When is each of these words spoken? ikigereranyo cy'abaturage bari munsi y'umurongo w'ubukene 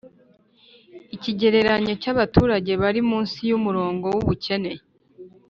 ikigereranyo 1.15 1.93
cy'abaturage 2.01 2.71
bari 2.81 3.01
munsi 3.09 3.39
y'umurongo 3.49 4.05
w'ubukene 4.15 4.71